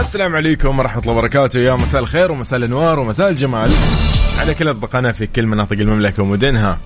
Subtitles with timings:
[0.00, 1.60] السلام عليكم ورحمة الله وبركاته.
[1.60, 3.70] يا مساء الخير ومساء الأنوار ومساء الجمال.
[4.38, 6.78] على كل أصدقائنا في كل مناطق المملكة ومدنها.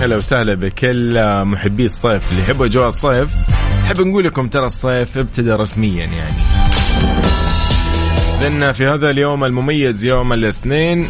[0.00, 3.28] هلا وسهلا بكل محبي الصيف اللي يحبوا أجواء الصيف.
[3.84, 6.36] نحب نقول لكم ترى الصيف ابتدى رسميا يعني.
[8.40, 11.08] لأن في هذا اليوم المميز يوم الاثنين.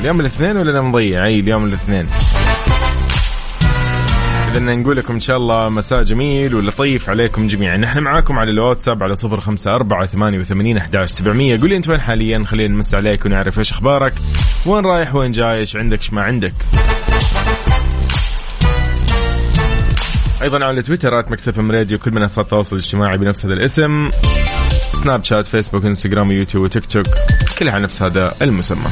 [0.00, 2.06] اليوم الاثنين ولا أنا مضيع؟ أي اليوم الاثنين.
[4.56, 7.76] إذا نقول لكم إن شاء الله مساء جميل ولطيف عليكم جميعا.
[7.76, 11.60] نحن معاكم على الواتساب على صفر خمسة أربعة ثمانية وثمانين أحداش سبعمية.
[11.60, 14.12] قولي أنت وين حاليا؟ خلينا نمس عليك ونعرف إيش أخبارك.
[14.66, 16.54] وين رايح؟ وين جاي إيش عندك إيش ما عندك؟
[20.42, 24.10] أيضا على تويتر Mix FM Radio كل منصات التواصل الاجتماعي بنفس هذا الاسم.
[24.78, 27.06] سناب شات فيسبوك إنستغرام يوتيوب وتيك توك
[27.58, 28.86] كلها على نفس هذا المسمى.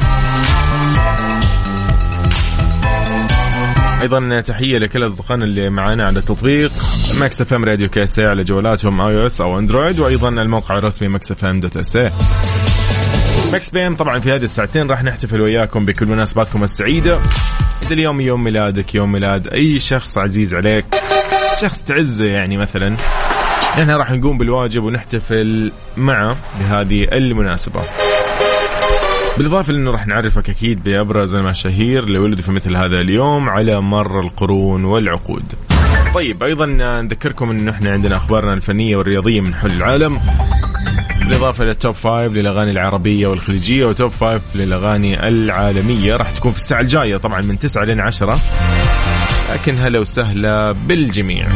[4.05, 6.71] أيضا تحية لكل أصدقائنا اللي معنا على التطبيق.
[7.19, 11.59] Mix FM Radio KSA على جوالاتهم iOS أو أندرويد وأيضا الموقع الرسمي ماكس إف إم
[11.59, 11.97] دوت إس
[13.51, 17.19] Mix PM طبعا في هذه الساعتين راح نحتفل وياكم بكل مناسباتكم السعيدة.
[17.83, 20.85] اذا اليوم يوم ميلادك يوم ميلاد أي شخص عزيز عليك
[21.61, 22.95] شخص تعزه يعني مثلا.
[23.79, 27.81] إحنا راح نقوم بالواجب ونحتفل معه بهذه المناسبة.
[29.37, 34.19] بالإضافة لأنه راح نعرفك أكيد بأبرز المشاهير اللي ولدوا في مثل هذا اليوم على مر
[34.19, 35.43] القرون والعقود.
[36.13, 36.65] طيب أيضا
[37.01, 40.19] نذكركم أنه إحنا عندنا أخبارنا الفنية والرياضية من حول العالم.
[41.19, 46.15] بالإضافة لل top five للأغاني العربية والخليجية و top five للأغاني العالمية.
[46.15, 48.37] راح تكون في الساعة الجاية طبعا من 9 لين 10
[49.53, 51.47] لكن هلا وسهلا بالجميع.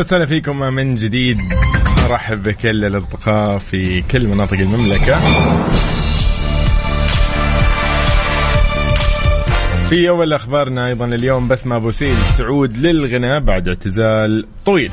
[0.00, 1.38] وسهلا فيكم من جديد.
[2.10, 5.20] ارحب بكل الأصدقاء في كل مناطق المملكة.
[9.88, 14.90] في اول اخبارنا أيضا اليوم بسمة بوسيل تعود للغناء بعد اعتزال طويل.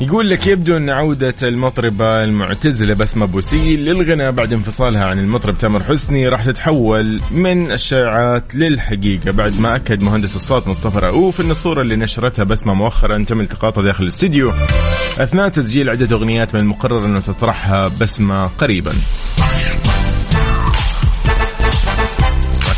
[0.00, 5.82] يقول لك يبدو أن عودة المطربة المعتزلة بسمة بوسيل للغناء بعد انفصالها عن المطرب تامر
[5.82, 11.82] حسني راح تتحول من الشائعات للحقيقة بعد ما أكد مهندس الصوت مصطفى رؤوف أن الصورة
[11.82, 14.52] اللي نشرتها بسمة مؤخرا تم التقاطها داخل الاستديو
[15.20, 18.92] أثناء تسجيل عدة أغنيات من المقرر أنه تطرحها بسمة قريبا.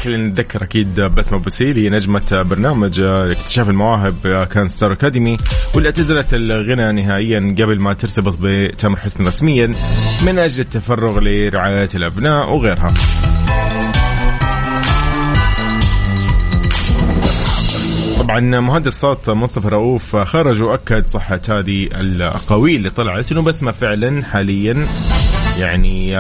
[0.05, 5.37] خلينا نتذكر أكيد بسمه بوسيل هي نجمة برنامج اكتشاف المواهب كان ستار أكاديمي
[5.75, 9.75] واللي اعتزلت الغنى نهائيا قبل ما ترتبط بتامر حسني رسميا
[10.27, 12.95] من أجل التفرغ لرعاية الأبناء وغيرها.
[18.19, 24.25] طبعا مهندس صوت مصطفى رؤوف خرج وأكد صحة هذه الاقاويل اللي طلعت إنه بسمة فعلا
[24.25, 24.87] حاليا
[25.59, 26.17] يعني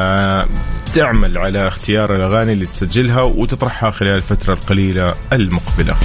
[0.94, 5.96] تعمل على اختيار الأغاني اللي تسجلها وتطرحها خلال الفترة القليلة المقبلة.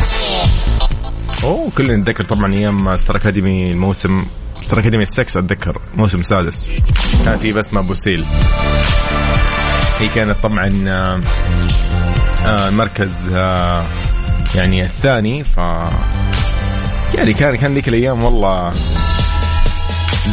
[1.44, 4.26] أوه كلنا نتذكر طبعا أيام Star Academy الموسم
[4.64, 6.70] Star Academy ال six أتذكر موسم سادس
[7.26, 8.26] كان في بسمه بوسيل.
[10.00, 10.72] هي كانت طبعا
[12.46, 13.30] المركز
[14.56, 15.58] يعني الثاني ف
[17.16, 18.74] يعني كان كان ذيك الأيام والله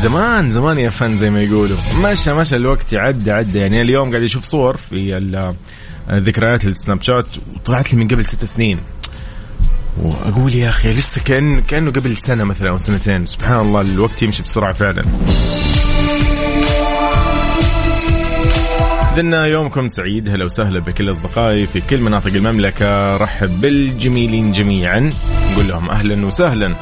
[0.01, 1.77] زمان زمان يا فن زي ما يقولوا.
[2.05, 5.55] مشى مشى الوقت عدى عدى يعني اليوم قاعد أشوف صور في
[6.11, 8.79] ذكريات السناب شات وطلعت لي من قبل ست سنين.
[10.03, 13.27] وأقول يا أخي لسه كان كأنه قبل سنة مثلا أو سنتين.
[13.27, 15.03] سبحان الله الوقت يمشي بسرعة فعلا.
[19.15, 20.29] إذن يومكم سعيد.
[20.29, 23.17] هلا وسهلا بكل أصدقائي في كل مناطق المملكة.
[23.17, 25.11] رحب بالجميلين جميعا.
[25.53, 26.77] نقول لهم أهلا وسهلا.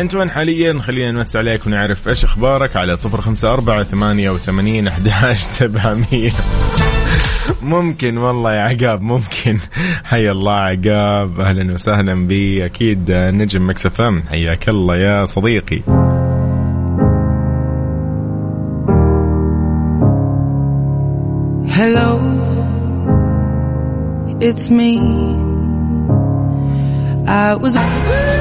[0.00, 4.86] أنت وين حاليا؟ خلينا نمس عليك ونعرف إيش أخبارك على صفر خمسة أربعة ثمانية وثمانين
[4.86, 6.30] أحداش سبعمية.
[7.62, 9.58] ممكن والله يا عقاب ممكن.
[10.04, 11.40] حيا الله عقاب.
[11.40, 12.64] أهلا وسهلا بي.
[12.64, 14.22] أكيد نجم مكسف إم.
[14.30, 15.82] حياك الله يا صديقي.
[21.76, 22.10] Hello,
[24.40, 24.92] it's me.
[27.26, 28.33] I was.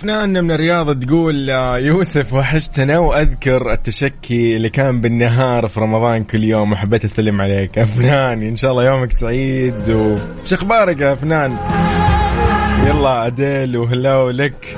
[0.00, 6.44] أفنان من الرياض تقول آه، يوسف وحشتنا وأذكر التشكي اللي كان بالنهار في رمضان كل
[6.44, 7.78] يوم وحبيت أسلم عليك.
[7.88, 11.56] أفنان إن شاء الله يومك سعيد وش أخبارك يا أفنان؟
[12.86, 14.76] يلا أديل وهلاو لك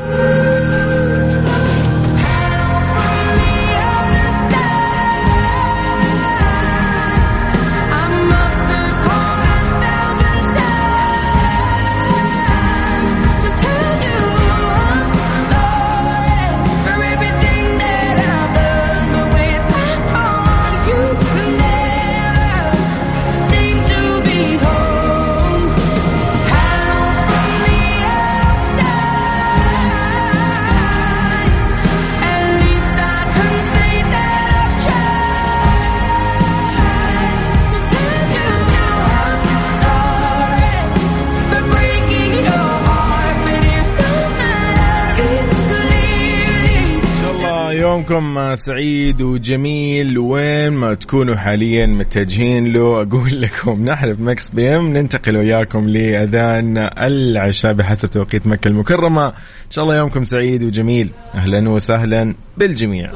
[48.02, 53.02] يومكم سعيد وجميل وين ما تكونوا حاليا متجهين له.
[53.02, 59.26] أقول لكم نحن في Mix PM ننتقل وياكم لأذان العشاء بحسب توقيت مكة المكرمة.
[59.26, 61.10] إن شاء الله يومكم سعيد وجميل.
[61.34, 63.10] أهلا وسهلا بالجميع.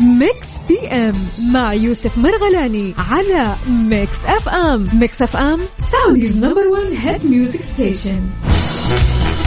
[0.00, 1.14] Mix PM
[1.52, 4.86] مع يوسف مرغلاني على Mix FM.
[5.00, 8.20] Mix FM Saudi's number 1 hit music station.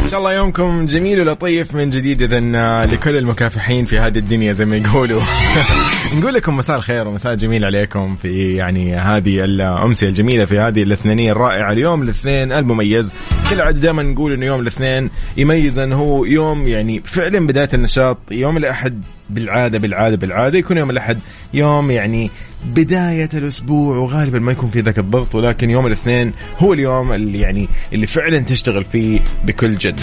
[0.04, 2.40] إن شاء الله يومكم جميل ولطيف من جديد اذا
[2.86, 5.22] لكل المكافحين في هذه الدنيا زي ما يقولوا.
[6.18, 11.31] نقول لكم مساء الخير ومساء جميل عليكم في يعني هذه الأمسية الجميلة في هذه الاثنينية
[11.31, 11.72] الرائعة.
[11.72, 13.14] اليوم الاثنين المميز.
[13.50, 18.18] كل عاد دائما نقول إنه يوم الاثنين يميز إنه هو يوم يعني فعلا بداية النشاط
[18.31, 21.12] يوم الأحد بالعادة بالعادة بالعادة يكون يوم الأحد
[21.54, 22.30] يوم يعني
[22.65, 27.68] بداية الأسبوع وغالبا ما يكون في ذاك الضغط ولكن يوم الاثنين هو اليوم اللي يعني
[27.94, 30.00] اللي فعلا تشتغل فيه بكل جد.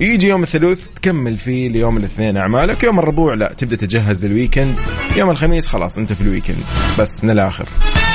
[0.00, 2.84] يجي يوم الثلاث تكمل فيه ليوم الاثنين أعمالك.
[2.84, 4.74] يوم الربوع لا تبدأ تجهز لل weekend.
[5.16, 6.64] يوم الخميس خلاص أنت في ال weekend.
[6.98, 7.68] بس من الآخر.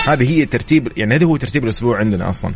[0.08, 2.52] هذه هي ترتيب يعني هذا هو ترتيب الأسبوع عندنا أصلا.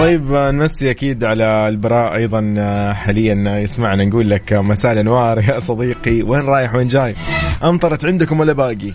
[0.00, 2.54] طيب نمسي أكيد على البراء أيضا
[2.92, 6.22] حاليا يسمعنا نقول لك مساء الأنوار يا صديقي.
[6.22, 7.14] وين رايح؟ وين جاي؟
[7.64, 8.92] أمطرت عندكم ولا باقي؟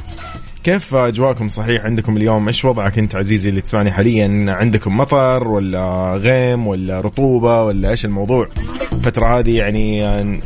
[0.64, 6.14] كيف أجواءكم؟ صحيح عندكم اليوم إيش وضعك أنت عزيزي اللي تسمعني حاليا؟ عندكم مطر ولا
[6.16, 8.48] غيم ولا رطوبة ولا إيش الموضوع؟
[8.94, 10.40] الفترة هذه يعني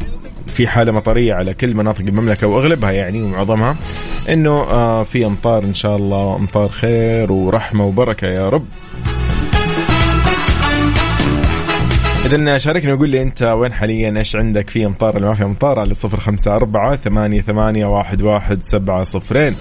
[0.48, 3.78] في حالة مطرية على كل مناطق المملكة وأغلبها يعني ومعظمها
[4.30, 8.66] إنه آه، في أمطار إن شاء الله أمطار خير ورحمة وبركة يا رب.
[12.26, 15.80] إذا شاركني وقول لي أنت وين حاليا؟ إيش عندك في أمطار؟ ولا ما في أمطار
[15.80, 19.56] على صفر خمسة أربعة ثمانية ثمانية واحد واحد سبعة صفرين.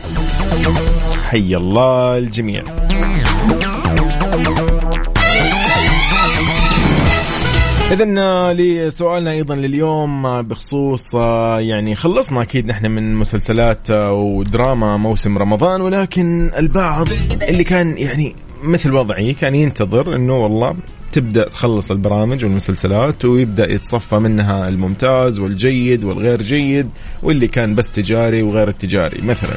[1.25, 2.63] حي الله الجميع.
[7.93, 11.15] إذا لسؤالنا أيضا لليوم بخصوص
[11.59, 17.09] يعني خلصنا أكيد نحن من مسلسلات ودراما موسم رمضان ولكن البعض
[17.43, 20.75] اللي كان يعني مثل وضعي كان ينتظر إنه والله
[21.15, 26.91] تبدأ تخلص البرامج والمسلسلات ويبدأ يتصفى منها الممتاز والجيد والغير جيد
[27.23, 29.57] واللي كان بس تجاري وغير التجاري مثلا.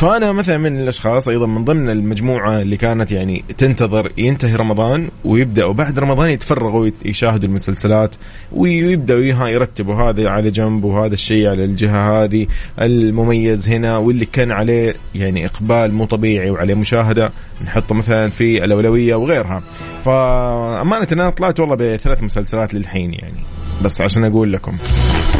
[0.00, 5.72] فأنا مثلا من الأشخاص أيضا من ضمن المجموعة اللي كانت يعني تنتظر ينتهي رمضان ويبداوا
[5.72, 8.14] بعد رمضان يتفرغوا يشاهدوا المسلسلات
[8.52, 12.46] ويبدأوا يرتبوا هذا على جنب وهذا الشيء على الجهة هذه
[12.80, 17.30] المميز هنا واللي كان عليه يعني إقبال مو طبيعي وعليه مشاهدة
[17.64, 19.62] نحطه مثلا في الأولوية وغيرها.
[20.04, 23.40] فامانه أنا طلعت والله بثلاث مسلسلات للحين يعني.
[23.82, 24.72] بس عشان أقول لكم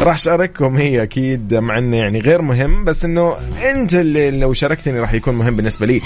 [0.01, 3.33] راح شارككم هي أكيد مع إنه يعني غير مهم بس إنه
[3.71, 6.01] أنت اللي لو شاركتني راح يكون مهم بالنسبة لي.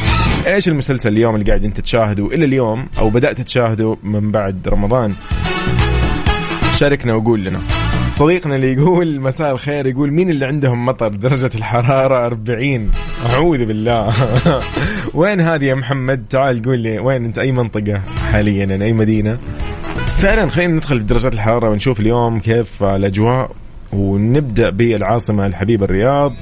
[0.47, 5.13] إيش المسلسل اليوم اللي قاعد أنت تشاهده إلى اليوم أو بدأت تشاهده من بعد رمضان.
[6.75, 7.59] شاركنا وقول لنا.
[8.11, 12.91] صديقنا اللي يقول مساء الخير يقول مين اللي عندهم مطر درجة الحرارة 40
[13.33, 14.13] أعوذ بالله.
[15.13, 19.37] وين هذه يا محمد؟ تعال قول لي وين أنت؟ أي منطقة حاليا؟ يعني أي مدينة؟
[20.17, 23.51] فعلا خلينا ندخل درجات الحرارة ونشوف اليوم كيف الأجواء
[23.93, 26.33] ونبدأ بالعاصمة الحبيبة الرياض.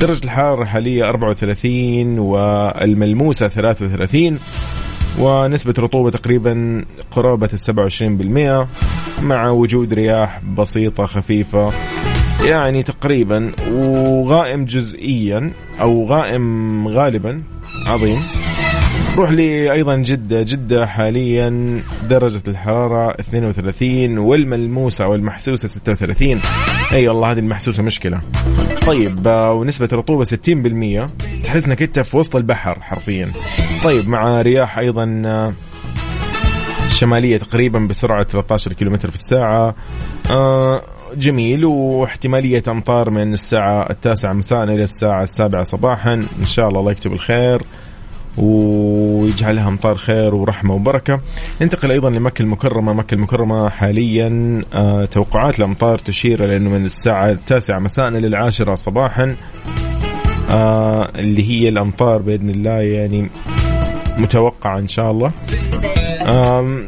[0.00, 4.38] درجة الحرارة الحالية 34 والملموسة 33
[5.18, 8.66] ونسبة رطوبة تقريبا قرابة ال
[9.18, 11.72] 27% مع وجود رياح بسيطة خفيفة
[12.44, 15.50] يعني تقريبا وغائم جزئيا
[15.80, 17.42] أو غائم غالبا
[17.86, 18.22] عظيم.
[19.14, 26.40] نروح لي أيضا جدة جدة حاليا درجة الحرارة 32 والملموسة أو المحسوسه 36
[26.92, 28.20] أي والله هذه المحسوسة مشكلة.
[28.86, 31.10] طيب آه، ونسبة الرطوبة 60%
[31.44, 33.32] تحس إنك أنت في وسط البحر حرفيا.
[33.84, 35.52] طيب مع رياح أيضا آه،
[36.88, 39.74] شمالية تقريبا بسرعة 13 كيلومتر في الساعة.
[40.30, 40.82] آه،
[41.16, 46.14] جميل واحتمالية أمطار من الساعة التاسعة مساء إلى الساعة السابعة صباحا.
[46.14, 47.62] إن شاء الله الله يكتب الخير.
[48.38, 51.20] ويجعلها أمطار خير ورحمة وبركة.
[51.62, 57.30] ننتقل أيضا لمكة المكرمة، مكة المكرمة حاليا آه توقعات الأمطار تشير إلى إنه من الساعة
[57.30, 59.36] التاسعة مساء إلى العاشره صباحا
[60.50, 63.28] آه اللي هي الأمطار بإذن الله يعني
[64.18, 65.32] متوقعة إن شاء الله.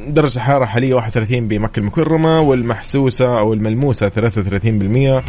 [0.08, 5.22] درجة الحرارة حاليا 31 بمكة المكرمة والمحسوسة أو الملموسة 33%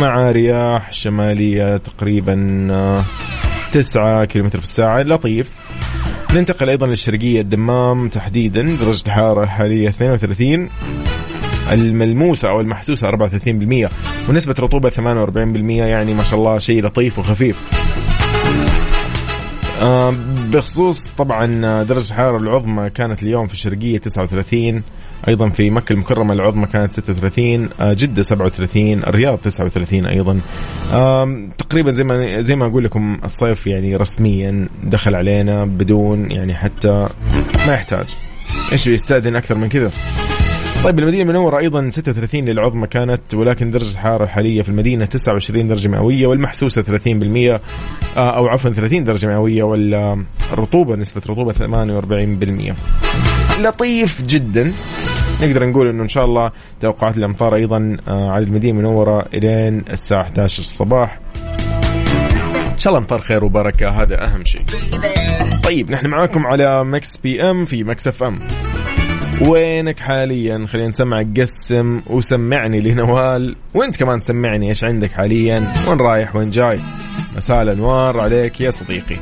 [0.00, 3.02] مع رياح شمالية تقريبا آه،
[3.72, 5.02] 9 كيلومتر في الساعة.
[5.02, 5.50] لطيف.
[6.34, 8.62] ننتقل أيضا للشرقية الدمام تحديدا.
[8.62, 10.68] درجة الحرارة حاليا 32
[11.72, 13.90] الملموسة أو المحسوسة 34%
[14.28, 17.56] ونسبة رطوبة 48% يعني ما شاء الله شيء لطيف وخفيف.
[19.82, 20.14] آه،
[20.52, 24.82] بخصوص طبعا درجة الحرارة العظمى كانت اليوم في الشرقية 39
[25.28, 30.40] أيضا في مكة المكرمة العظمى كانت 36 آه، جدة 37 الرياض 39 أيضا.
[31.58, 37.06] تقريبا زي ما زي ما أقول لكم الصيف يعني رسميا دخل علينا بدون يعني حتى
[37.66, 38.04] ما يحتاج.
[38.72, 39.90] إيش بيستأذن أكثر من كذا؟
[40.84, 45.88] طيب المدينة المنورة أيضا 36 للعظمى كانت ولكن درجة الحرارة الحالية في المدينة 29 درجة
[45.88, 47.60] مئوية والمحسوسة 30%
[48.16, 52.74] آه، أو عفوا 30 درجة مئوية والرطوبة نسبة رطوبة 48%
[53.60, 54.72] لطيف جدا.
[55.42, 60.22] نقدر نقول إنه إن شاء الله توقعات الامطار أيضا آه، على المدينة المنورة إلين الساعة
[60.22, 61.20] 11 الصباح.
[62.72, 64.62] إن شاء الله امطار خير وبركة هذا أهم شيء.
[65.64, 68.38] طيب نحن معاكم على Mix PM في Mix FM.
[69.48, 76.36] وينك حاليا؟ خلينا نسمعك قسم وسمعني لنوال وأنت كمان سمعني إيش عندك حاليا؟ وين رايح؟
[76.36, 76.78] وين جاي؟
[77.36, 79.16] مساء الأنوار عليك يا صديقي.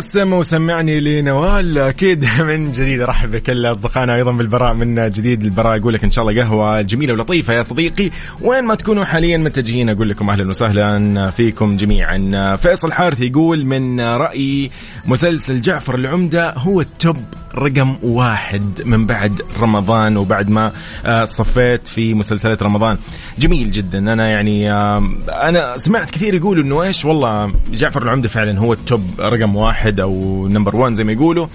[0.00, 3.00] قسم وسمعني لنوال أكيد من جديد.
[3.00, 5.76] أرحب بكل أصدقائنا أيضا بالبراء من جديد البراء.
[5.76, 8.10] يقول لك إن شاء الله قهوة جميلة ولطيفة يا صديقي.
[8.40, 12.56] وين ما تكونوا حاليا متجهين أقول لكم أهلا وسهلا فيكم جميعا.
[12.56, 14.70] فيصل حارث يقول من رايي
[15.06, 17.16] مسلسل جعفر العمدة هو ال top
[17.54, 20.72] رقم واحد من بعد رمضان وبعد ما
[21.06, 22.98] آه، صفيت في مسلسلات رمضان.
[23.38, 23.98] جميل جدا.
[23.98, 29.04] أنا يعني أنا سمعت كثير يقولوا إنه إيش والله جعفر العمدة فعلا هو ال top
[29.20, 29.89] رقم واحد.
[29.98, 31.46] أو number 1 زي ما يقولوا.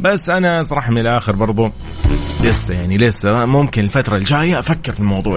[0.00, 1.70] بس أنا صراحة من الآخر برضو
[2.44, 5.36] لسه يعني لسه ممكن الفترة الجاية أفكر في الموضوع.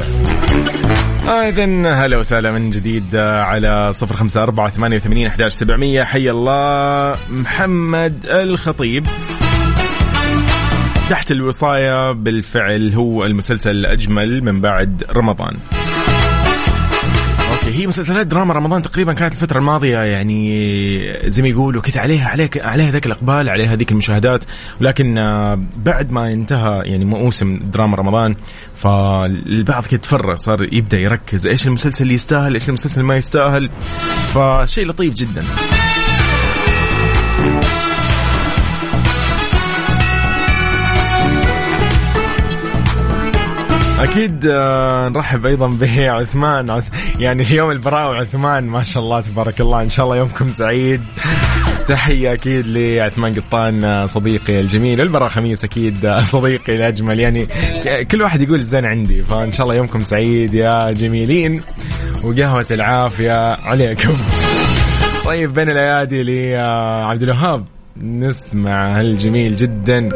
[1.27, 6.03] إذن هلا وسهلا من جديد على صفر خمسة أربعة ثمانية وثمانين أحداش سبعمية.
[6.03, 9.05] حي الله محمد الخطيب.
[11.09, 15.57] تحت الوصاية بالفعل هو المسلسل الأجمل من بعد رمضان.
[17.73, 22.49] هي مسلسلات دراما رمضان تقريبا كانت الفترة الماضية يعني زي ما يقولوا كذا عليها عليها
[22.57, 24.43] عليها ذاك الإقبال عليها ذيك المشاهدات.
[24.81, 28.35] ولكن آه، بعد ما انتهى يعني موسم دراما رمضان
[28.75, 31.47] فالبعض كده تفرغ صار يبدأ يركز.
[31.47, 33.69] إيش المسلسل اللي يستاهل؟ إيش المسلسل اللي ما يستاهل؟
[34.33, 35.43] فشيء لطيف جدا.
[44.03, 46.69] أكيد آه، نرحب أيضا بعثمان.
[46.69, 46.89] عث...
[47.19, 51.01] يعني اليوم البراء وعثمان ما شاء الله تبارك الله إن شاء الله يومكم سعيد.
[51.87, 55.01] تحية أكيد لعثمان قطان آه، صديقي الجميل.
[55.01, 57.19] والبراء خميس أكيد آه، صديقي الأجمل.
[57.19, 57.47] يعني
[58.11, 61.61] كل واحد يقول الزين عندي فإن شاء الله يومكم سعيد يا جميلين.
[62.23, 64.17] وقهوة العافية عليكم.
[65.25, 67.65] طيب بين الأيادي لعبد الوهاب.
[68.03, 70.09] نسمع هالجميل جدا.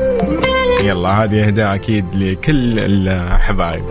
[0.84, 3.84] يلا هذه أهداء أكيد لكل الحبايب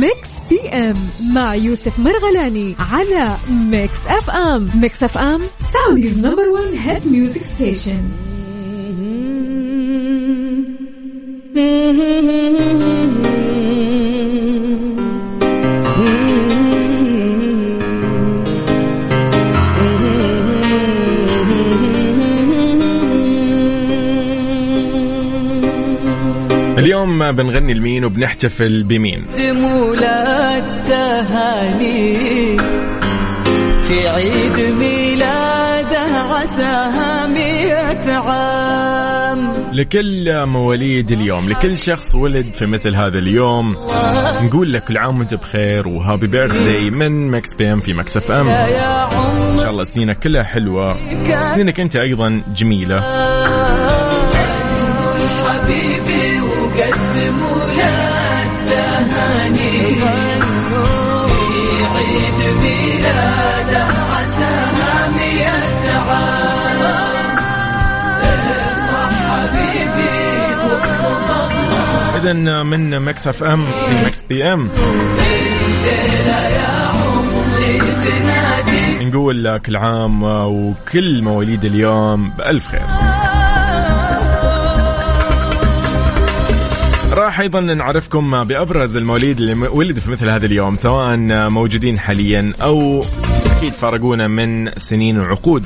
[0.00, 0.96] Mix PM
[1.34, 4.68] مع يوسف مرغلاني على Mix FM.
[4.80, 8.02] Mix FM Saudi's number 1 hit music station.
[26.84, 29.24] اليوم بنغني لمين وبنحتفل بمين.
[29.38, 32.18] قدموا له التهاني
[33.88, 35.98] في عيد ميلاده
[36.30, 39.54] عساها مئة عام.
[39.72, 43.76] لكل مواليد اليوم لكل شخص ولد في مثل هذا اليوم
[44.42, 48.48] نقول لك كل عام وانت بخير و happy birthday من Mix PM في Mix FM.
[48.48, 50.96] إن شاء الله سنينك كلها حلوة.
[51.54, 53.00] سنينك أنت أيضا جميلة.
[55.44, 55.93] حبيبي.
[72.24, 74.68] اذا من Mix FM في Mix PM.
[79.00, 82.80] نقول كل عام وكل مواليد اليوم بألف خير.
[87.12, 91.16] راح أيضا نعرفكم بأبرز المواليد اللي ولدوا في مثل هذا اليوم سواء
[91.48, 93.04] موجودين حاليا أو
[93.56, 95.64] أكيد فارقونا من سنين وعقود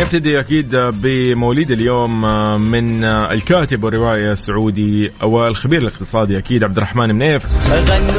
[0.00, 2.20] نبتدي أكيد بموليد اليوم
[2.60, 7.42] من الكاتب والروايه السعودي والخبير الاقتصادي أكيد عبد الرحمن منيف.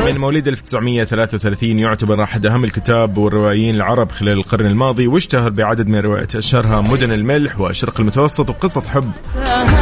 [0.05, 5.95] من مواليد 1933 يعتبر أحد أهم الكتاب والروائيين العرب خلال القرن الماضي واشتهر بعدد من
[5.95, 9.11] الروايات اشهرها مدن الملح واشرق المتوسط وقصة حب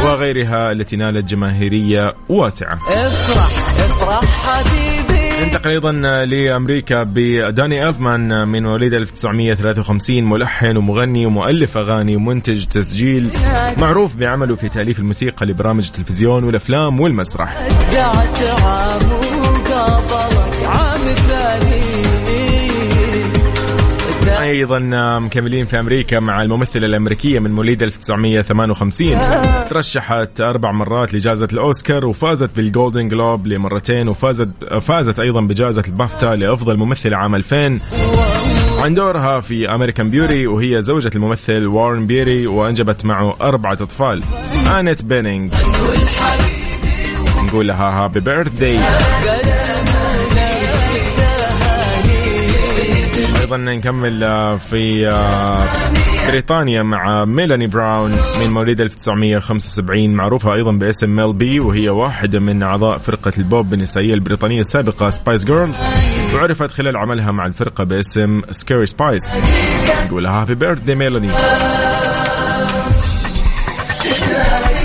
[0.04, 2.78] وغيرها التي نالت جماهيرية واسعة.
[2.88, 3.46] افرح
[3.78, 5.17] افرح حبيبي.
[5.44, 5.92] ننتقل أيضا
[6.24, 13.30] لأمريكا بداني الفمان من مواليد 1953 ملحن ومغني ومؤلف أغاني ومنتج تسجيل
[13.78, 17.68] معروف بعمله في تأليف الموسيقى لبرامج التلفزيون والأفلام والمسرح.
[24.48, 24.78] أيضا
[25.18, 29.18] مكملين في أمريكا مع الممثلة الأمريكية من مواليد 1958
[29.70, 34.48] ترشحت أربع مرات لجائزة الأوسكار وفازت بال Golden Globe لمرتين وفازت
[34.80, 37.80] فازت أيضا بجائزة البافتا لأفضل ممثلة عام 2000
[38.78, 44.22] عن دورها في American Beauty وهي زوجة الممثل وارن بيتي وأنجبت معه أربعة أطفال.
[44.80, 45.52] آنيت بينينج
[47.44, 48.78] نقول لها happy birthday
[53.48, 55.68] أيضا نكمل آه، في آه،
[56.28, 62.62] بريطانيا مع ميلاني براون من مواليد 1975 معروفة أيضا باسم Mel B وهي واحدة من
[62.62, 65.76] أعضاء فرقة البوب النسائية البريطانية السابقة Spice Girls
[66.34, 69.32] وعرفت خلال عملها مع الفرقة باسم Scary Spice
[70.06, 71.30] نقول لها happy birthday ميلاني.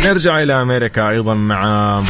[0.05, 2.01] نرجع إلى أمريكا أيضا مع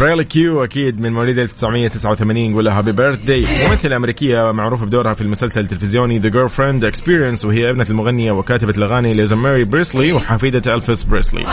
[0.00, 5.20] ريلي كيو أكيد من مواليد 1989 نقول لها happy birthday ممثلة أمريكية معروفة بدورها في
[5.20, 11.04] المسلسل التلفزيوني The Girlfriend Experience وهي ابنة المغنية وكاتبة الأغاني ليزا ماري بريسلي وحفيدة ألفيس
[11.04, 11.46] بريسلي.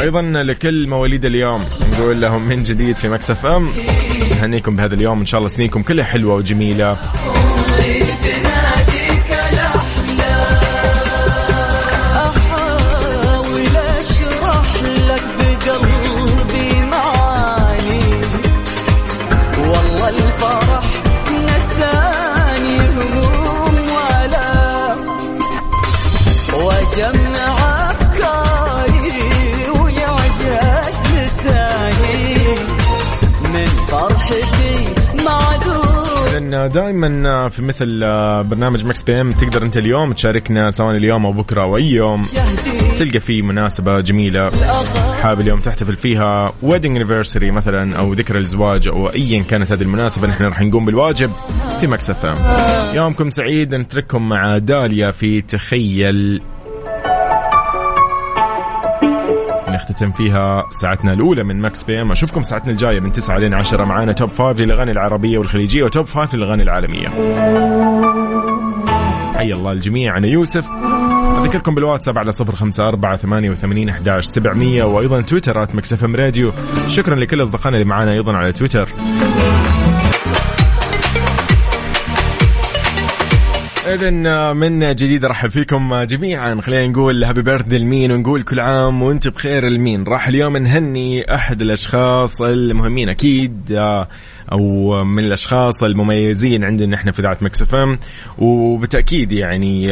[0.00, 3.68] أيضا لكل مواليد اليوم نقول لهم من جديد في مكسف أم
[4.30, 6.96] نهنيكم بهذا اليوم إن شاء الله سنينكم كلها حلوة وجميلة.
[36.74, 38.00] دائما في مثل
[38.44, 42.26] برنامج Mix PM تقدر أنت اليوم تشاركنا سواء اليوم أو بكرة أو أي يوم
[42.98, 44.50] تلقى فيه مناسبة جميلة
[45.22, 46.52] حابب اليوم تحتفل فيها.
[46.62, 51.30] wedding anniversary مثلا أو ذكرى الزواج أو ايا كانت هذه المناسبة نحن راح نقوم بالواجب
[51.80, 52.36] في Mix FM
[52.96, 56.40] يومكم سعيد نترككم مع داليا في تخيل
[59.74, 62.12] نختتم فيها ساعتنا الأولى من Mix PM.
[62.12, 66.06] أشوفكم ساعتنا الجاية من 9 لين 10 معانا top 5 للأغاني العربية والخليجية و top
[66.06, 67.08] 5 للأغاني العالمية.
[69.36, 70.18] حي الله الجميع.
[70.18, 70.66] أنا يوسف.
[71.38, 76.16] أذكركم بالواتساب على صفر خمسة أربعة ثمانية وثمانين أحداش سبعمية وأيضا تويتر at Mix FM
[76.16, 76.52] Radio.
[76.88, 78.88] شكرا لكل أصدقائنا اللي معانا أيضا على تويتر.
[83.86, 86.60] إذا من جديد ارحب فيكم جميعا.
[86.60, 90.04] خلينا نقول happy birthday لمين ونقول كل عام وأنت بخير لمين.
[90.04, 94.08] راح اليوم نهني أحد الأشخاص المهمين أكيد آه،
[94.52, 97.98] أو من الأشخاص المميزين عندنا إحنا في ذات Mix FM.
[98.38, 99.84] وبالتأكيد يعني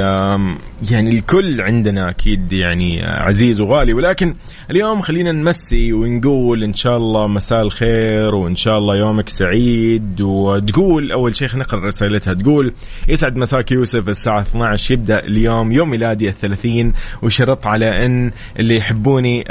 [0.90, 3.92] يعني الكل عندنا أكيد يعني عزيز وغالي.
[3.94, 4.34] ولكن
[4.70, 10.20] اليوم خلينا نمسي ونقول إن شاء الله مساء الخير وإن شاء الله يومك سعيد.
[10.20, 12.72] وتقول أول شيء نقرأ رسالتها تقول
[13.08, 16.92] يسعد مساك يوسف الساعة 12 يبدأ اليوم يوم ميلادي الثلاثين.
[17.22, 19.44] وشرط على إن اللي يحبوني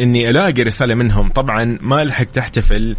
[0.00, 1.28] إني ألاقي رسالة منهم.
[1.28, 2.96] طبعا ما ألحق تحتفل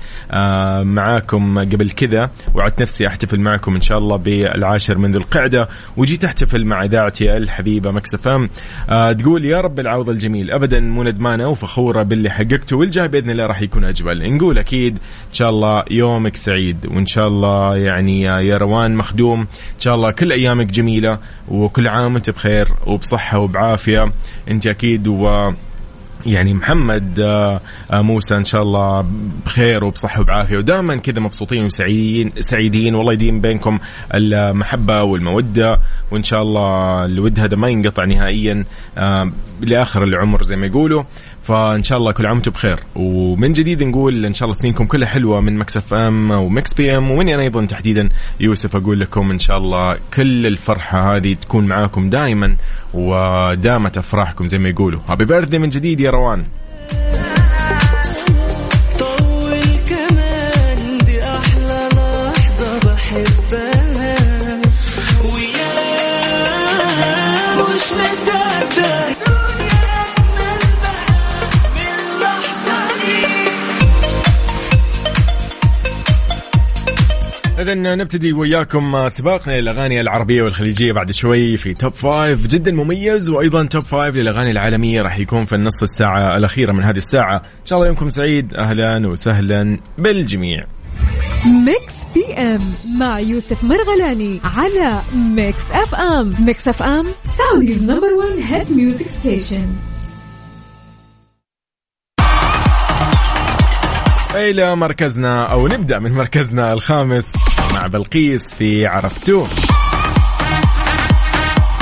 [0.84, 1.35] معاكم.
[1.39, 6.26] معاكم قبل كذا وعدت نفسي أحتفل معكم إن شاء الله بالعاشر من ذي القعدة وجيت
[6.26, 8.50] أحتفل مع اذاعتي الحبيبة مكسفام
[8.89, 13.45] آه تقول يا رب العوض الجميل ابدا مو ندمانة وفخورة باللي حققته والجاي بإذن الله
[13.45, 14.36] راح يكون أجمل.
[14.36, 14.93] نقول أكيد
[15.30, 20.12] إن شاء الله يومك سعيد وإن شاء الله يعني يا روان مخدوم إن شاء الله
[20.12, 24.12] كل أيامك جميلة وكل عام وأنت بخير وبصحة وبعافية.
[24.50, 25.52] أنت أكيد و
[26.25, 27.61] يعني محمد آه،
[27.91, 29.05] آه، موسى إن شاء الله
[29.45, 30.57] بخير وبصحة وبعافية.
[30.57, 33.79] ودائما كذا مبسوطين وسعيدين سعيدين والله يديم بينكم
[34.13, 35.79] المحبة والمودة.
[36.11, 38.65] وإن شاء الله الود هذا ما ينقطع نهائيا
[38.97, 41.03] آه، لآخر العمر زي ما يقولوا.
[41.45, 42.79] فإن شاء الله كل عام وأنتم بخير.
[42.95, 47.12] ومن جديد نقول إن شاء الله سنينكم كلها حلوة من Mix FM و Mix PM
[47.12, 48.75] ومني أنا أيضا تحديدا يوسف.
[48.75, 52.55] أقول لكم إن شاء الله كل الفرحة هذه تكون معاكم دائما
[52.93, 55.01] ودامت أفراحكم زي ما يقولوا.
[55.08, 56.43] happy birthday من جديد يا روان.
[77.65, 83.65] إذا نبتدي وياكم سباقنا للأغاني العربية والخليجية بعد شوي في Top Five جدا مميز وأيضا
[83.65, 87.36] Top Five للأغاني العالمية راح يكون في النص الساعة الأخيرة من هذه الساعة.
[87.36, 88.54] إن شاء الله يومكم سعيد.
[88.54, 90.65] أهلا وسهلا بالجميع.
[91.45, 92.62] Mix PM
[92.99, 99.65] مع يوسف مرغلاني على Mix FM Mix FM Saudi's number 1 hit music station
[104.36, 107.26] إلى مركزنا أو نبدأ من مركزنا الخامس
[107.74, 109.48] مع بلقيس في عرفتوه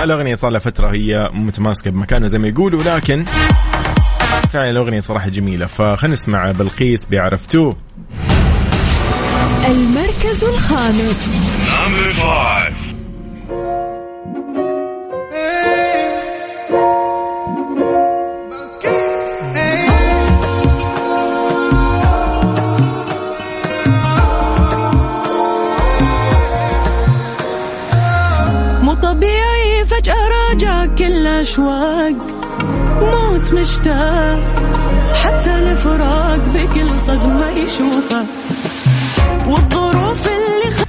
[0.03, 3.25] الأغنية صار لها فترة هي متماسكة بمكانها زي ما يقولوا لكن
[4.53, 7.75] فعلا الأغنية صراحة جميلة فخلينا نسمع بلقيس بعرفتوه
[9.65, 11.29] المركز الخامس.
[31.47, 32.15] أشواق
[33.01, 34.39] موت مشتاق
[35.23, 38.25] حتى الفراق بكل صدمة يشوفه
[39.47, 40.83] والظروف اللي خ...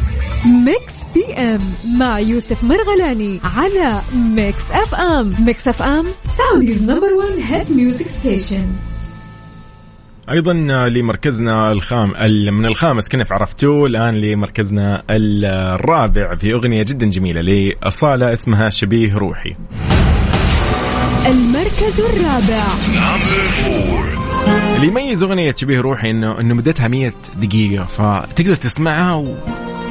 [0.47, 1.61] Mix PM
[1.99, 4.01] مع يوسف مرغلاني على
[4.37, 5.31] Mix FM.
[5.47, 8.67] Mix FM Saudi's number 1 hit music station
[10.31, 10.53] أيضا
[10.89, 18.33] لمركزنا الخام ال- من الخامس كنف عرفتوه الآن لمركزنا الرابع في أغنية جدا جميلة لأصالة
[18.33, 19.53] اسمها شبيه روحي.
[21.27, 22.65] المركز الرابع.
[24.77, 29.35] اللي يميز أغنية شبيه روحي انه إنه مدتها 100 دقيقة فتقدر تسمعها و...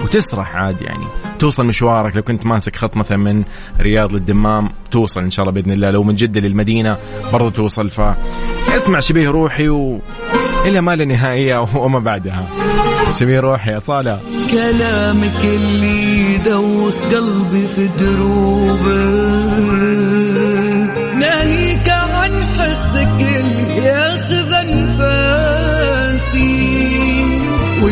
[0.04, 1.06] وتسرح عادي يعني.
[1.40, 3.44] توصل مشوارك لو كنت ماسك خط مثلا من
[3.80, 5.90] رياض للدمام توصل إن شاء الله بإذن الله.
[5.90, 6.98] لو من جدة للمدينة
[7.34, 8.02] برضو توصل ف
[8.70, 10.00] اسمع شبيه روحي و
[10.66, 12.48] إلى ما لا نهاية وما بعدها.
[13.20, 14.20] شبيه روحي اصاله
[14.52, 18.94] كلامك اللي يدوخ قلبي في دروبه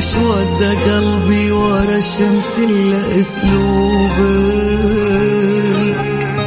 [0.01, 4.17] وش ودى قلبي ورا الشمس إلا اسلوبك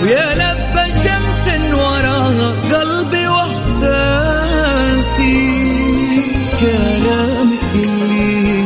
[0.03, 4.35] ويا لبى شمس وراها قلبي وإحساسي.
[6.61, 8.65] كلامك اللي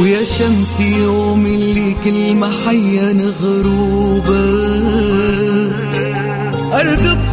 [0.00, 4.48] ويا شمس يوم اللي كل ما حين غروبه
[6.72, 7.27] أرقب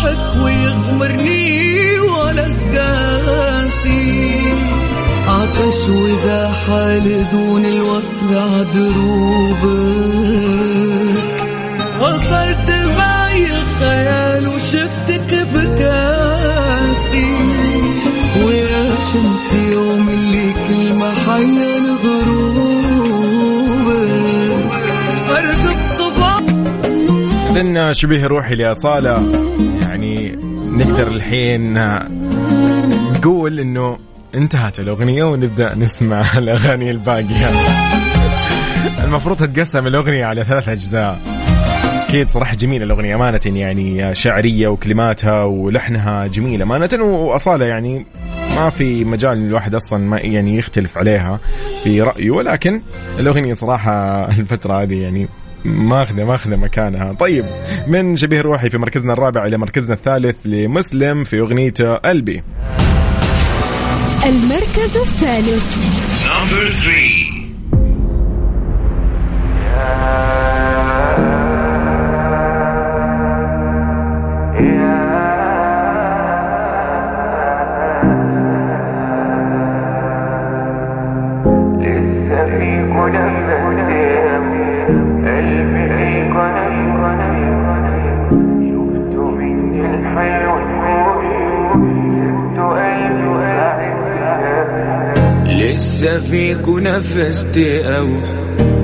[0.00, 4.40] صباحك ويغمرني ولا قاسي
[5.28, 9.60] عطش وإذا حال دون الوصل عدروبك
[12.00, 17.30] وصلت معي الخيال وشفتك بكاسي.
[18.46, 21.58] ويا شمس يوم اللي كل ما حين
[22.04, 23.10] غروبك
[25.30, 26.40] أرقب صباح.
[27.56, 28.74] إذن شبيه روحي يعني
[30.80, 31.74] نقدر الحين
[33.12, 33.98] نقول إنه
[34.34, 37.50] انتهت الأغنية ونبدأ نسمع الأغاني الباقية.
[39.04, 41.18] المفروض تتقسم الأغنية على ثلاث أجزاء.
[42.08, 48.06] أكيد صراحة جميلة الأغنية أمانة يعني شعرية وكلماتها ولحنها جميلة أمانة وأصالة يعني
[48.56, 51.40] ما في مجال الواحد أصلا ما يعني يختلف عليها
[51.84, 52.80] في رأيه ولكن
[53.18, 55.28] الأغنية صراحة الفترة هذه يعني
[55.64, 57.12] ماخذه ماخذه مكانها.
[57.12, 57.44] طيب
[57.86, 62.42] من شبيه روحي في مركزنا الرابع إلى مركزنا الثالث لمسلم في أغنيته قلبي.
[64.26, 65.76] المركز الثالث.
[96.50, 98.08] لسه فيكو نفست أو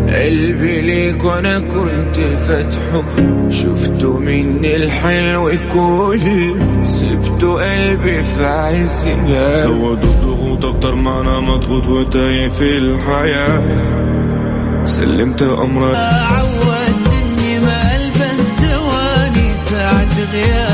[0.08, 3.04] قلبي ليك وأنا كنت فاتحه
[3.48, 6.20] شفته مني الحلو كل
[6.84, 9.08] سبته قلبي في عز
[9.62, 13.62] زود الضغوط أكتر ما أنا مضغوط وتايه في الحياة.
[14.84, 15.96] سلمت أمرك.
[15.96, 20.65] عودتني ما البس دواني ساعة غيابك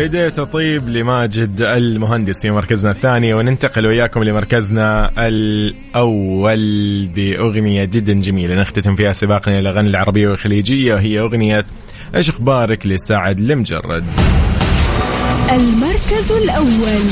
[0.00, 8.60] بديت اطيب لماجد المهندس في مركزنا الثاني وننتقل وياكم لمركزنا الأول بأغنية جدا جميلة.
[8.60, 11.64] نختتم فيها سباقنا إلى الاغاني العربية والخليجية وهي أغنية
[12.14, 14.04] إيش أخبارك لسعد المجرد.
[15.52, 17.04] المركز الأول.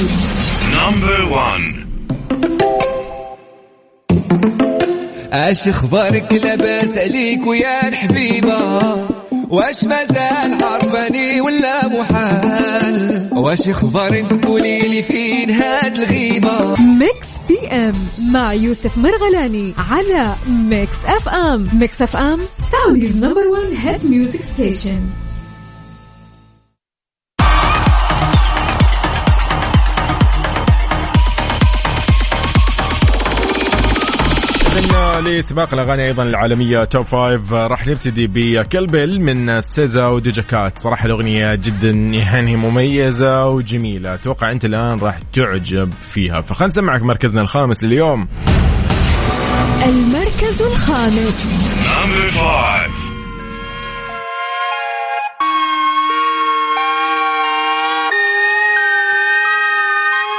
[0.72, 1.88] Number one.
[5.34, 9.17] إيش أخبارك لاباس عليك ويا الحبيبة.
[9.50, 17.94] واش مازال عرفاني ولا محال؟ واش أخبارك قولي لي فين هاد الغيبة؟ Mix PM
[18.32, 21.68] مع يوسف مرغلاني على Mix FM.
[21.72, 22.38] Mix FM
[22.72, 25.00] Saudi's number 1 hit music station.
[34.78, 41.54] إذن لسباق الأغاني أيضا العالمية Top Five راح نبتدي بكلبل من سيزا وديجاكات صراحة الأغنية
[41.54, 44.14] جدا يعني مميزة وجميلة.
[44.14, 46.40] أتوقع أنت الآن راح تعجب فيها.
[46.40, 48.28] فخلنا نسمعك مركزنا الخامس لليوم.
[49.84, 51.62] المركز الخامس.
[51.84, 53.08] Number five.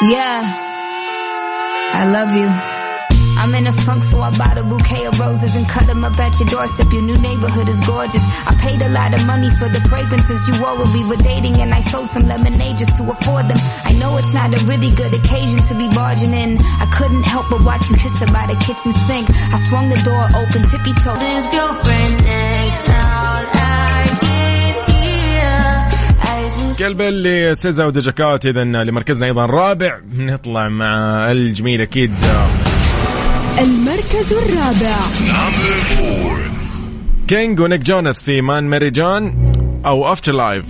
[0.01, 0.41] Yeah,
[1.93, 2.78] I love you.
[3.38, 6.18] I'm in a funk, so I bought a bouquet of roses and cut them up
[6.18, 6.92] at your doorstep.
[6.92, 8.24] Your new neighborhood is gorgeous.
[8.50, 11.60] I paid a lot of money for the fragrances you wore when we were dating,
[11.60, 13.58] and I sold some lemonade just to afford them.
[13.84, 16.58] I know it's not a really good occasion to be barging in.
[16.84, 19.26] I couldn't help but watch you kiss her by the kitchen sink.
[19.28, 21.18] I swung the door open, tippy toe.
[21.18, 25.52] His girlfriend next out, I did hear.
[26.22, 32.14] I just كلبل لسيزا وديجاكات اذا لمركزنا ايضا رابع نطلع مع الجميل اكيد
[33.58, 36.34] المركز الرابع Number four.
[37.28, 39.34] كينج ونيك جونس في مان ماري جون
[39.86, 40.64] او افتر لايف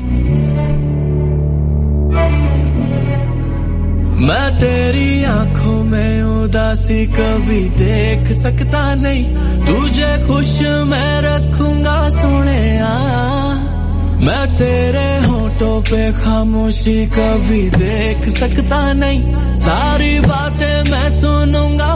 [4.29, 9.25] मैं तेरी आंखों में उदासी कभी देख सकता नहीं
[9.69, 10.53] तुझे खुश
[10.91, 12.63] मैं रखूंगा सुने
[14.27, 19.21] मैं तेरे होठों पे खामोशी कभी देख सकता नहीं
[19.65, 21.88] सारी बातें मैं सुनूंगा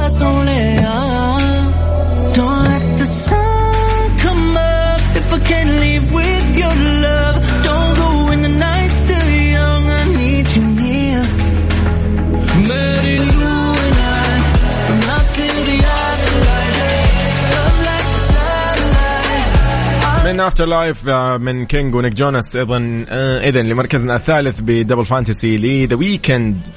[20.34, 21.08] من Afterlife
[21.42, 25.96] من King و Nick Jonas أيضا آه، اذا لمركزنا الثالث ب Double Fantasy ل The
[25.96, 26.68] Weeknd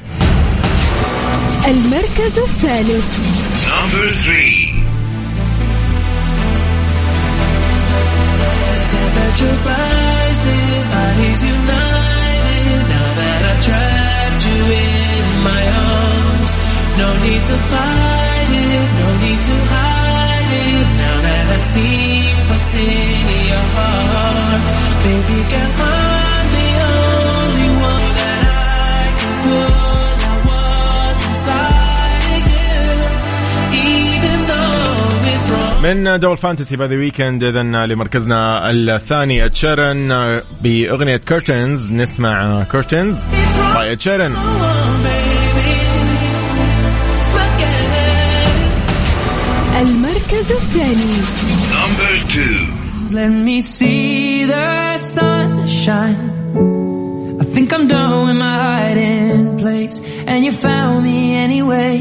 [1.69, 3.37] المركز الثالث
[3.77, 4.57] Number three.
[8.93, 12.81] Temperature rising, bodies united.
[12.95, 16.53] Now that I've trapped you in my arms,
[17.03, 20.87] no need to fight it, no need to hide it.
[21.03, 22.06] Now that I've seen
[35.83, 40.09] من Double Fantasy by The Weeknd اذا لمركزنا الثاني Ed Sheeran
[40.63, 43.27] بأغنية Curtains نسمع Curtains
[43.75, 44.33] by Ed Sheeran
[49.81, 51.14] المركز الثاني
[51.74, 52.68] Number two.
[53.14, 56.18] Let me see the sunshine.
[57.42, 60.02] I think I'm done with my hiding place.
[60.28, 62.00] and you found me anyway.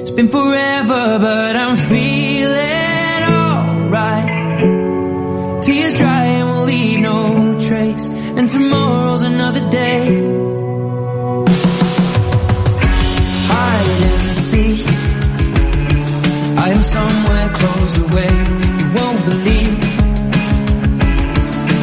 [0.00, 4.30] It's been forever, but I'm feeling alright.
[5.62, 10.04] Tears dry and we'll leave no trace, and tomorrow's another day.
[17.62, 18.32] somewhere closed away.
[18.80, 19.78] You won't believe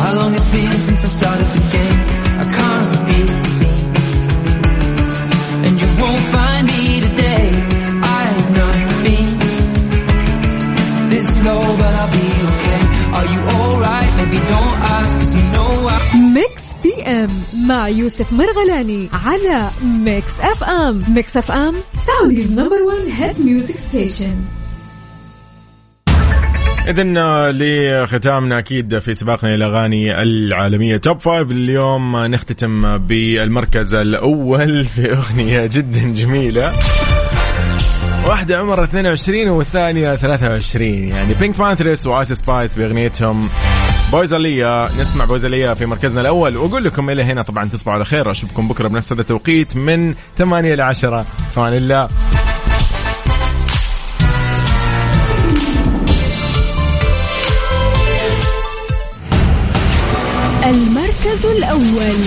[0.01, 1.99] how long it's been since I started the game.
[2.43, 3.19] I can't be
[3.57, 3.85] seen,
[5.65, 7.45] and you won't find me today.
[8.19, 9.31] I've not been
[11.09, 12.81] this low, but I'll be okay.
[13.17, 14.11] Are you alright?
[14.19, 15.95] Maybe don't ask, cause you know I.
[16.33, 17.29] ميكس بي ام
[17.67, 23.77] مع يوسف مرغلاني على ميكس اف ام ميكس اف ام سعوديز نمبر 1 هيد ميوزك
[23.77, 24.35] ستيشن
[26.90, 30.96] اذا لختامنا أكيد في سباقنا إلى الاغاني العالمية.
[30.96, 36.72] توب فايف اليوم آه، نختتم بالمركز الأول في أغنية جدا جميلة.
[38.28, 43.48] واحدة عمرها 22 والثانية 23 يعني PinkPantheress و Ice Spice بأغنيتهم.
[44.12, 46.56] بويزالية نسمع بويزالية في مركزنا الأول.
[46.56, 48.30] وأقول لكم إلى هنا طبعا تصبحوا على خير.
[48.30, 51.22] أشوفكم بكرة بنفس هذا التوقيت من 8 ل 10
[51.54, 52.08] فأمان الله.
[60.69, 62.19] المركز الأول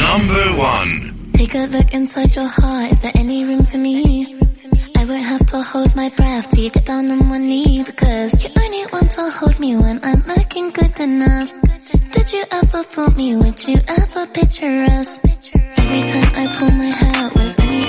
[0.00, 0.92] Number one.
[1.32, 2.92] Take a look inside your heart.
[2.92, 4.26] Is there any room for me?
[4.96, 8.32] I won't have to hold my breath till you get down on one knee because
[8.42, 11.48] you only want to hold me when I'm looking good enough.
[12.14, 13.36] Did you ever fool me?
[13.36, 15.20] Would you ever picture us?
[15.80, 17.82] Every time I pull my hair, was any